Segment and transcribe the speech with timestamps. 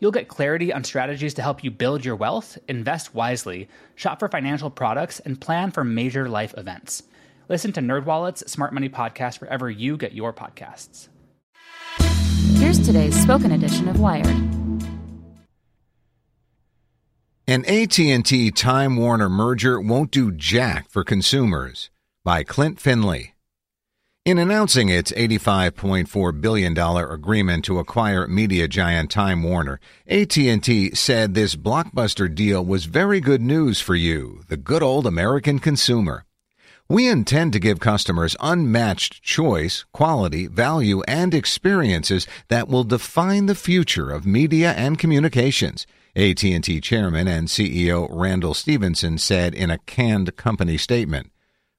[0.00, 4.28] You'll get clarity on strategies to help you build your wealth, invest wisely, shop for
[4.28, 7.02] financial products, and plan for major life events.
[7.48, 11.08] Listen to NerdWallet's Smart Money Podcast wherever you get your podcasts.
[12.58, 14.26] Here's today's spoken edition of Wired.
[17.46, 21.88] An AT&T Time Warner merger won't do jack for consumers
[22.22, 23.34] by Klint Finley.
[24.28, 31.56] In announcing its $85.4 billion agreement to acquire media giant Time Warner, AT&T said this
[31.56, 36.26] blockbuster deal was very good news for you, the good old American consumer.
[36.90, 43.54] We intend to give customers unmatched choice, quality, value, and experiences that will define the
[43.54, 45.86] future of media and communications.
[46.14, 51.32] AT&T chairman and CEO Randall Stephenson said in a canned company statement.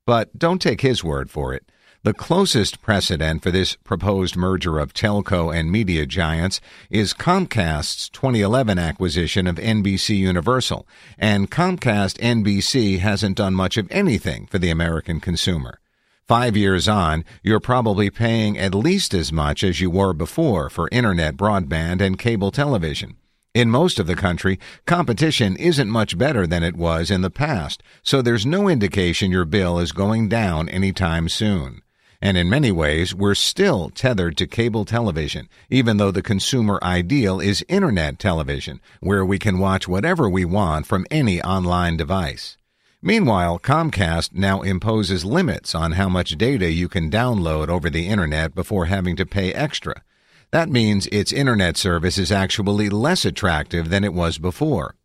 [0.07, 1.69] But don't take his word for it.
[2.01, 8.79] The closest precedent for this proposed merger of telco and media giants is Comcast's 2011
[8.79, 15.19] acquisition of NBC Universal, and Comcast NBC hasn't done much of anything for the American
[15.19, 15.81] consumer.
[16.25, 20.87] Five years on, you're probably paying at least as much as you were before for
[20.93, 23.17] internet broadband and cable television.
[23.53, 27.83] In most of the country, competition isn't much better than it was in the past,
[28.03, 31.81] so there's no indication your bill is going down anytime soon.
[32.21, 37.39] And in many ways, we're still tethered to cable television, even though the consumer ideal
[37.39, 42.57] is internet television, where we can watch whatever we want from any online device.
[43.01, 48.53] Meanwhile, Comcast now imposes limits on how much data you can download over the internet
[48.53, 50.03] before having to pay extra.
[50.51, 54.95] That means its internet service is actually less attractive than it was before.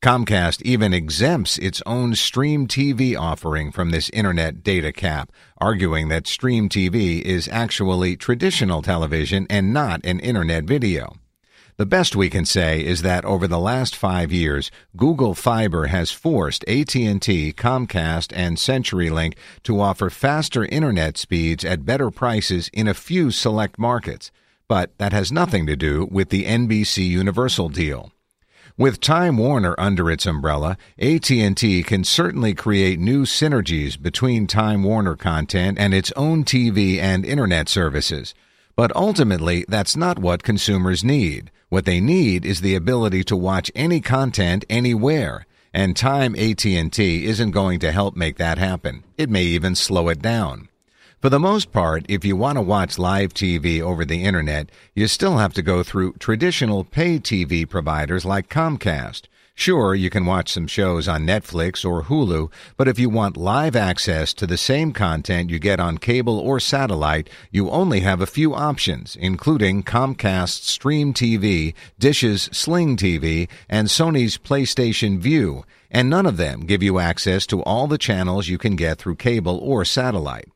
[0.00, 6.28] Comcast even exempts its own Stream TV offering from this internet data cap, arguing that
[6.28, 11.16] Stream TV is actually traditional television and not an internet video.
[11.78, 16.12] The best we can say is that over the last 5 years, Google Fiber has
[16.12, 19.34] forced AT&T, Comcast, and CenturyLink
[19.64, 24.30] to offer faster internet speeds at better prices in a few select markets,
[24.68, 28.12] but that has nothing to do with the NBC Universal deal.
[28.78, 35.16] With Time Warner under its umbrella, AT&T can certainly create new synergies between Time Warner
[35.16, 38.36] content and its own TV and internet services.
[38.76, 41.50] But ultimately, that's not what consumers need.
[41.70, 45.44] What they need is the ability to watch any content anywhere.
[45.74, 49.02] And Time AT&T isn't going to help make that happen.
[49.16, 50.68] It may even slow it down.
[51.20, 55.08] For the most part, if you want to watch live TV over the internet, you
[55.08, 59.22] still have to go through traditional pay TV providers like Comcast.
[59.52, 63.74] Sure, you can watch some shows on Netflix or Hulu, but if you want live
[63.74, 68.26] access to the same content you get on cable or satellite, you only have a
[68.26, 76.26] few options, including Comcast's Stream TV, Dish's Sling TV, and Sony's PlayStation Vue, and none
[76.26, 79.84] of them give you access to all the channels you can get through cable or
[79.84, 80.48] satellite.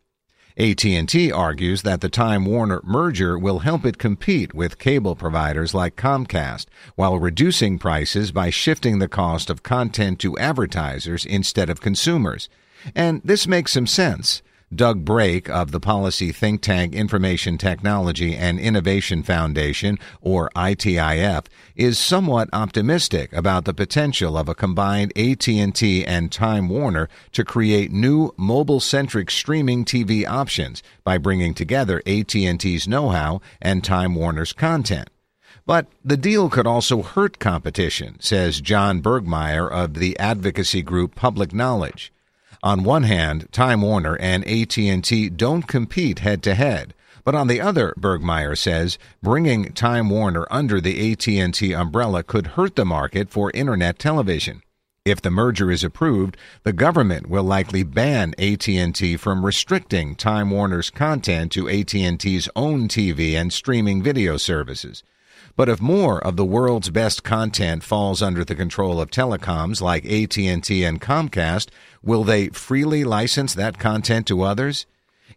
[0.59, 5.97] AT&T argues that the Time Warner merger will help it compete with cable providers like
[5.97, 12.49] Comcast while reducing prices by shifting the cost of content to advertisers instead of consumers.
[12.94, 14.43] And this makes some sense.
[14.75, 21.47] Doug Brake of the policy think tank Information Technology and Innovation Foundation, or ITIF,
[21.77, 27.93] is somewhat optimistic about the potential of a combined AT&T and Time Warner to create
[27.93, 35.11] new mobile-centric streaming TV options by bringing together AT&T's know-how and Time Warner's content.
[35.67, 41.53] But the deal could also hurt competition, says John Bergmayer of the advocacy group Public
[41.53, 42.13] Knowledge.
[42.64, 46.94] On one hand, Time Warner and AT&T don't compete head to head,
[47.25, 52.75] But on the other, Bergmayer says, bringing Time Warner under the AT&T umbrella could hurt
[52.75, 54.62] the market for internet television.
[55.05, 60.91] If the merger is approved, the government will likely ban AT&T from restricting Time Warner's
[60.91, 65.03] content to AT&T's own TV and streaming video services.
[65.54, 70.06] But if more of the world's best content falls under the control of telecoms like
[70.06, 71.69] AT&T and Comcast,
[72.02, 74.87] will they freely license that content to others?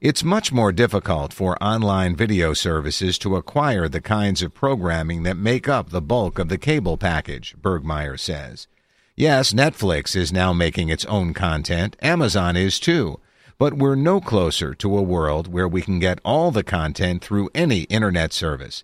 [0.01, 5.38] It's much more difficult for online video services to acquire the kinds of programming that
[5.38, 8.67] make up the bulk of the cable package, Bergmayer says.
[9.15, 13.19] Yes, Netflix is now making its own content, Amazon is too,
[13.57, 17.50] but we're no closer to a world where we can get all the content through
[17.56, 18.83] any internet service.